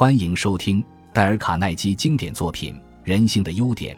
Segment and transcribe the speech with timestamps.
[0.00, 3.94] 欢迎收听戴尔·卡耐基经典作品《人性的优点》，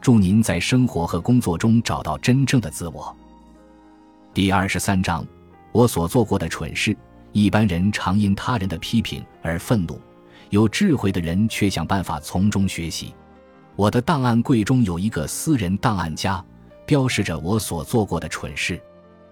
[0.00, 3.16] 祝您在生活和工作中找到真正的自我。
[4.32, 5.24] 第二十三章：
[5.70, 6.96] 我所做过的蠢事。
[7.30, 9.96] 一般人常因他人的批评而愤怒，
[10.50, 13.14] 有智慧的人却想办法从中学习。
[13.76, 16.44] 我的档案柜中有一个私人档案夹，
[16.84, 18.82] 标示着我所做过的蠢事，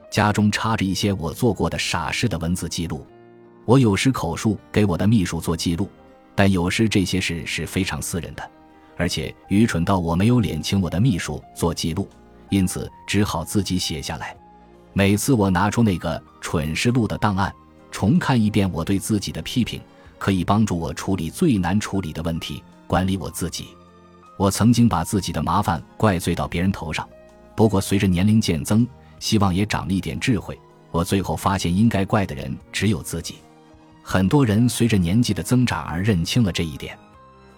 [0.09, 3.05] 家中插着一些我做过的傻事的文字记录。
[3.65, 5.89] 我有时口述给我的秘书做记录，
[6.35, 8.51] 但有时这些事是非常私人的，
[8.97, 12.09] 而且愚蠢到我没有脸请我的秘书做记录，
[12.51, 14.37] 因此只好自己写下来。
[14.93, 17.53] 每次我拿出那个蠢事录的档案，
[17.91, 19.81] 重看一遍我对自己的批评，
[20.19, 23.69] 可以帮助我处理最难处理的问题，管理我自己。
[24.39, 27.09] 我曾经把自己的麻烦怪罪到别人头上，
[27.55, 28.87] 不过随着年龄渐增，
[29.19, 30.59] 希望也长了一点智慧，
[30.91, 33.37] 我最后发现应该怪的人只有自己。
[34.03, 36.99] 很多人随着年纪的增长而认清了这一点。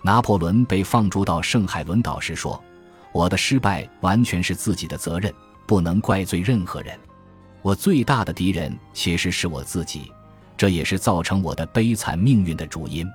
[0.02, 2.62] 拿破仑被放逐到圣海伦岛时说
[3.10, 5.32] ：“我的失败完全是自己的责任，
[5.66, 6.98] 不能怪罪任何人。
[7.62, 10.12] 我最大的敌人其实是我自己，
[10.56, 13.10] 这也是造成我的悲惨命运的主因。”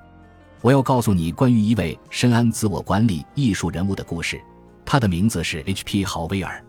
[0.61, 4.41] 我要告诉你关于一位深谙自我管理艺术人物的故事，
[4.83, 6.03] 他的名字是 H.P.
[6.03, 6.61] 豪威尔。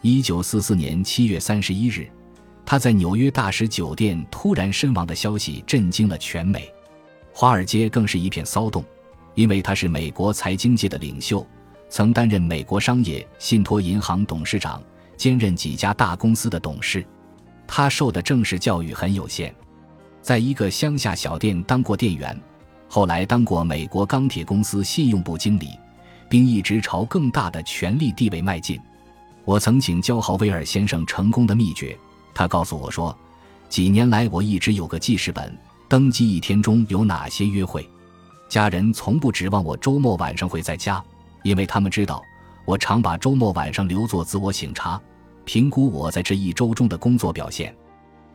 [0.00, 2.08] 一九四四年七月三十一日。
[2.66, 6.68] 他在纽约大使酒店突然身亡的消息震惊了全美，
[7.32, 8.84] 华尔街更是一片骚动，
[9.36, 11.46] 因为他是美国财经界的领袖，
[11.88, 14.82] 曾担任美国商业信托银行董事长，
[15.16, 17.06] 兼任几家大公司的董事。
[17.68, 19.54] 他受的正式教育很有限，
[20.20, 22.36] 在一个乡下小店当过店员，
[22.88, 25.68] 后来当过美国钢铁公司信用部经理，
[26.28, 28.80] 并一直朝更大的权力地位迈进。
[29.44, 31.96] 我曾请教豪威尔先生成功的秘诀。
[32.36, 33.16] 他告诉我说，
[33.66, 37.88] 几年来我一直有个记事本，登记一天中有哪些约会。
[38.46, 41.02] 家人从不指望我周末晚上会在家，
[41.42, 42.22] 因为他们知道
[42.66, 45.00] 我常把周末晚上留作自我醒察，
[45.46, 47.74] 评估我在这一周中的工作表现。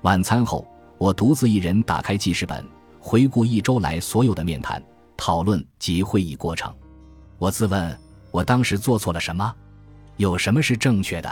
[0.02, 0.68] 晚餐后，
[0.98, 2.66] 我独自一人打开记事本，
[3.00, 4.84] 回顾一周来所有的面谈、
[5.16, 6.74] 讨论及会议过程。
[7.38, 7.96] 我自问，
[8.31, 9.54] 我当时做错了什么？
[10.18, 11.31] 有什么是正确的？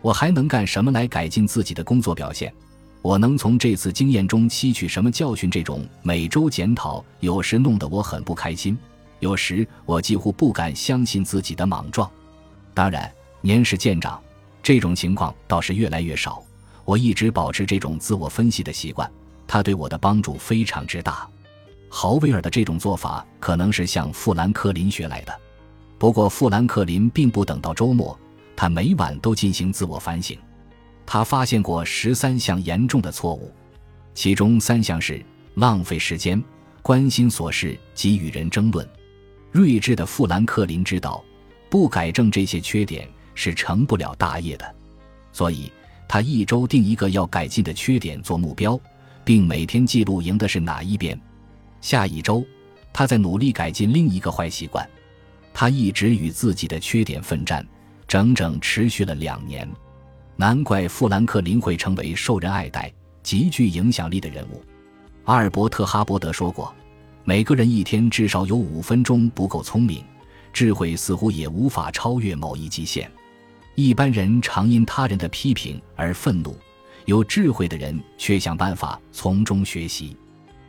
[0.00, 2.52] 我还能干什么来改进自己的工作表现？
[3.00, 5.48] 我能从这次经验中吸取什么教训？
[5.48, 8.76] 这种每周检讨有时弄得我很不开心，
[9.20, 12.10] 有时我几乎不敢相信自己的莽撞。
[12.74, 13.10] 当然，
[13.40, 14.20] 年事渐长，
[14.62, 16.42] 这种情况倒是越来越少。
[16.84, 19.10] 我一直保持这种自我分析的习惯，
[19.46, 21.28] 它对我的帮助非常之大。
[21.88, 25.32] 豪威尔的这种做法可能是向富兰克林学来的，
[25.98, 28.18] 不过富兰克林并不等到周末。
[28.60, 30.36] 他每晚都进行自我反省，
[31.06, 33.54] 他发现过十三项严重的错误，
[34.14, 35.24] 其中三项是
[35.54, 36.42] 浪费时间、
[36.82, 38.84] 关心琐事及与人争论。
[39.52, 41.24] 睿智的富兰克林知道，
[41.70, 44.74] 不改正这些缺点是成不了大业的，
[45.30, 45.70] 所以
[46.08, 48.76] 他一周定一个要改进的缺点做目标，
[49.24, 51.16] 并每天记录赢的是哪一边。
[51.80, 52.44] 下一周，
[52.92, 54.84] 他在努力改进另一个坏习惯。
[55.54, 57.64] 他一直与自己的缺点奋战。
[58.08, 59.68] 整整持续了两年，
[60.34, 62.90] 难怪富兰克林会成为受人爱戴、
[63.22, 64.62] 极具影响力的人物。
[65.24, 66.74] 阿尔伯特·哈伯德说过
[67.22, 70.02] ：“每个人一天至少有五分钟不够聪明，
[70.54, 73.10] 智慧似乎也无法超越某一极限。”
[73.76, 76.56] 一般人常因他人的批评而愤怒，
[77.04, 80.16] 有智慧的人却想办法从中学习。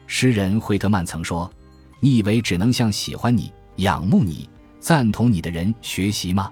[0.07, 1.49] 诗人惠特曼曾说
[2.01, 4.49] ：“你以为只能向喜欢你、仰慕你、
[4.81, 6.51] 赞同你的人学习吗？”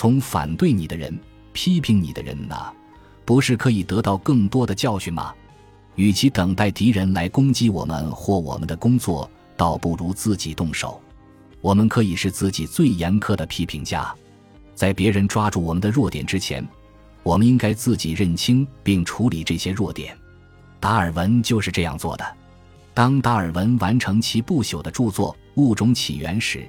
[0.00, 1.14] 从反对你的人、
[1.52, 2.72] 批评你的人那，
[3.26, 5.34] 不是可以得到更多的教训吗？
[5.94, 10.98] 与其等待敌人来攻击我们或我们的工作，倒不如自己动手。
[11.60, 14.10] 我们可以是自己最严苛的批评家。
[14.74, 16.66] 在别人抓住我们的弱点之前，
[17.22, 20.16] 我们应该自己认清并处理这些弱点。
[20.80, 22.24] 达尔文就是这样做的。
[22.94, 26.66] 当达尔文完成其不朽的著作《物种起源》时，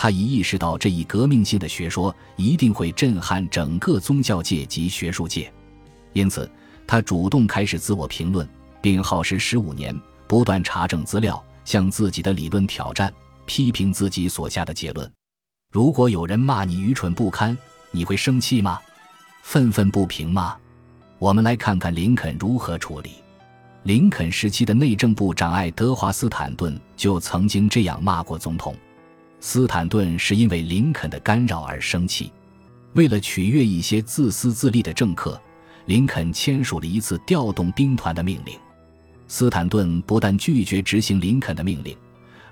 [0.00, 5.52] 他已意识到这一革命性的学说一定会震撼整个宗教界及学术界，
[6.12, 6.48] 因此
[6.86, 8.48] 他主动开始自我评论，
[8.80, 9.92] 并耗时十五年
[10.28, 13.12] 不断查证资料，向自己的理论挑战，
[13.44, 15.12] 批评自己所下的结论。
[15.72, 17.58] 如果有人骂你愚蠢不堪，
[17.90, 18.78] 你会生气吗？
[19.42, 20.56] 愤愤不平吗？
[21.18, 23.14] 我们来看看林肯如何处理。
[23.82, 28.76] 林肯时期的内政部长爱德华斯坦顿就曾经这样骂过总统。
[29.40, 32.32] 斯坦顿是因为林肯的干扰而生气，
[32.94, 35.40] 为了取悦一些自私自利的政客，
[35.86, 38.58] 林肯签署了一次调动兵团的命令。
[39.28, 41.96] 斯坦顿不但拒绝执行林肯的命令，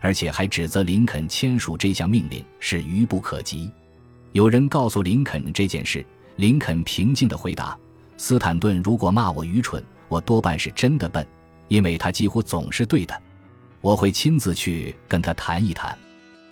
[0.00, 3.70] 而且还指责林肯签署这项命令是愚不可及。
[4.32, 6.04] 有人告诉林肯这件事，
[6.36, 7.76] 林肯平静地回答
[8.16, 11.26] ：“斯坦顿如果骂我愚蠢，我多半是真的笨，
[11.68, 13.22] 因为他几乎总是对的。
[13.80, 15.96] 我会亲自去跟他谈一谈。”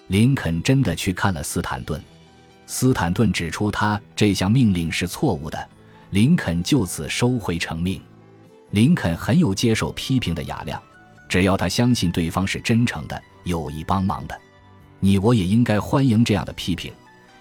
[0.09, 2.03] 林肯真的去看了斯坦顿，
[2.67, 5.69] 斯坦顿指出他这项命令是错误的，
[6.11, 8.01] 林肯就此收回成命。
[8.71, 10.81] 林肯很有接受批评的雅量，
[11.29, 14.39] 只要他相信对方是真诚的、有意帮忙的。
[15.01, 16.93] 你我也应该欢迎这样的批评，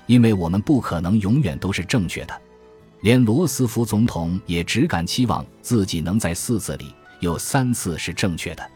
[0.05, 2.41] 因为我们不可能永远都是正确的。
[3.01, 8.69] 连罗斯福总统也只敢期望自己能在四次里有三次是正确的。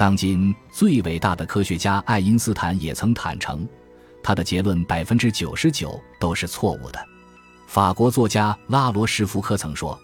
[0.00, 3.68] 当今最伟大的科学家爱因斯坦也曾坦诚，
[4.22, 6.98] 他的结论百分之九十九都是错误的。
[7.66, 10.00] 法国作家拉罗什福科曾说：“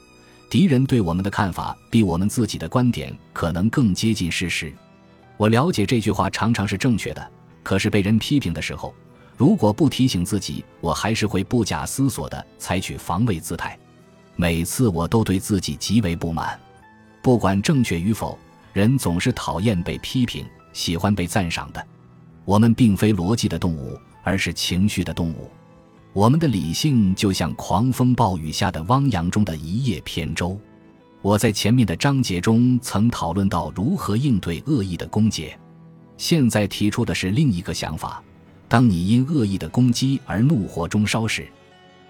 [0.51, 4.71] 敌人对我们的看法比我们自己的观点可能更接近事实。”
[5.39, 7.31] 我了解这句话常常是正确的，
[7.63, 8.95] 可是被人批评的时候，
[9.35, 13.79] 如果不提醒自己，我还是会不假思索地采取防卫姿态。
[14.35, 16.61] 每次我都对自己极为不满，
[17.23, 18.39] 不管正确与否。
[18.77, 20.45] 人总是讨厌被批评，
[20.75, 21.83] 喜欢被赞赏的。
[22.45, 25.51] 我们并非逻辑的动物，而是情绪的动物。
[26.13, 30.61] 我们的理性就像狂风暴雨下的汪洋中的一叶扁舟。
[31.23, 35.55] 我在前面的章节中曾讨论到如何应对恶意的攻击，
[36.19, 38.23] 现在提出的是另一个想法：
[38.69, 41.49] 当你因恶意的攻击而怒火中烧时，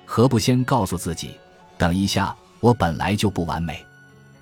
[0.04, 1.30] 何不先告诉自己，
[1.78, 3.86] 等一下，我本来就不完美。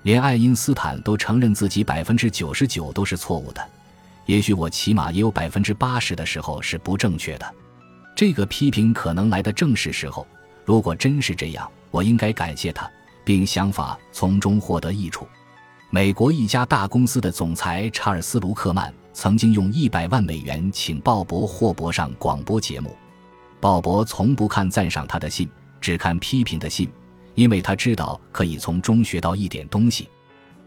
[0.05, 3.69] 连爱因斯坦都承认自己百分之九十九都是错误的，
[4.27, 7.55] 也许我起码也有百分之八十的时候是不正确的。
[8.15, 10.25] 这个批评可能来的正是时候。
[10.63, 12.87] 如果真是这样，我应该感谢他，
[13.23, 15.27] 并想法从中获得益处。
[15.89, 22.95] 美国一家大公司的总裁查尔斯·卢克曼曾经用一百万美元请鲍勃·霍伯上广播节目。
[23.59, 25.49] 鲍勃从不看赞赏他的信，
[25.81, 26.87] 只看批评的信。
[27.35, 30.09] 因为他知道可以从中学到一点东西。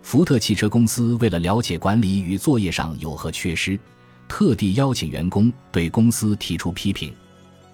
[0.03, 3.79] 福特汽车公司为了了解管理与作业上有何缺失，
[4.29, 7.12] 特地邀请员工对公司提出批评。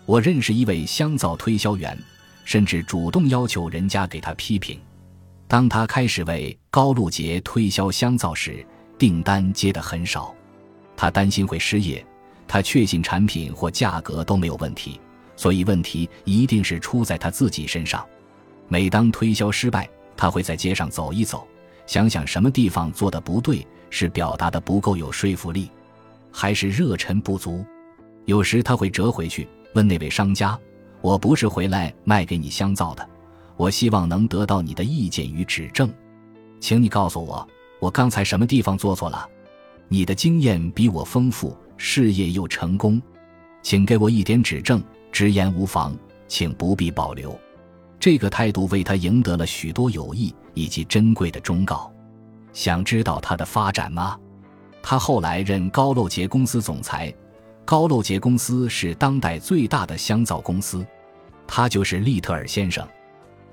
[0.07, 1.97] 我认识一位香皂推销员，
[2.45, 4.81] 甚至主动要求人家给他批评。
[5.47, 8.65] 当他开始为高露洁推销香皂时，
[8.99, 10.35] 订单接得很少。
[10.97, 12.05] 他担心会失业，
[12.49, 15.01] 他确信产品或价格都没有问题，
[15.37, 18.05] 所以问题一定是出在他自己身上。
[18.69, 21.47] 每当推销失败，他会在街上走一走，
[21.87, 25.71] 想想什么地方做的不对，是表达的不够有说服力，
[26.33, 27.65] 还是热忱不足。
[28.25, 30.59] 有时他会折回去问那位商家
[31.03, 33.07] ：“我不是回来卖给你香皂的，
[33.57, 35.93] 我希望能得到你的意见与指正，
[36.59, 37.47] 请你告诉我，
[37.81, 39.29] 我刚才什么地方做错了？
[39.89, 43.01] 你的经验比我丰富，事业又成功，
[43.63, 44.83] 请给我一点指正，
[45.13, 45.95] 直言无妨，
[46.27, 47.39] 请不必保留。”
[48.05, 51.91] 这个态度为他赢得了许多友谊以及珍贵的忠告。
[52.53, 54.21] 想知道他的发展吗？
[54.83, 57.11] 他后来任高露洁公司总裁。
[57.65, 60.87] 高露洁公司是当代最大的香皂公司。
[61.47, 62.87] 他就是利特尔先生。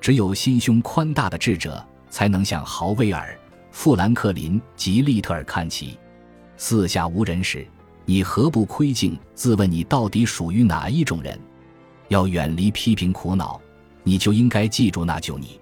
[0.02, 3.34] 只有心胸宽大的智者才能向豪威尔、
[3.72, 5.98] 富兰克林及利特尔看齐。
[6.58, 7.66] 四下无人时，
[8.04, 11.40] 你何不窥镜自问：你到底属于哪一种人？
[12.10, 13.58] 要远离批评苦恼。
[14.04, 15.60] 你就应该记住，那就你。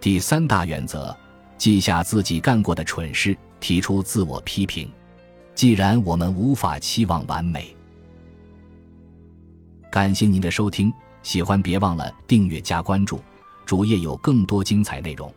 [0.00, 1.16] 第三大原则：
[1.56, 4.90] 记下自己干过的蠢事，提出自我批评。
[5.54, 7.76] 既然我们无法期望完美，
[9.90, 13.20] 感谢您的收听，喜欢别忘了订阅加关注，
[13.66, 15.32] 主页有更多精彩内容。